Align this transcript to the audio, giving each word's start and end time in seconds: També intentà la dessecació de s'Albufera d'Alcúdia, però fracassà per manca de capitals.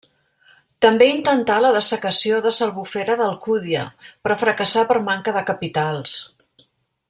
També 0.85 1.09
intentà 1.15 1.57
la 1.65 1.71
dessecació 1.75 2.39
de 2.45 2.53
s'Albufera 2.59 3.19
d'Alcúdia, 3.21 3.85
però 4.25 4.39
fracassà 4.45 4.87
per 4.93 4.99
manca 5.11 5.37
de 5.39 5.49
capitals. 5.53 6.19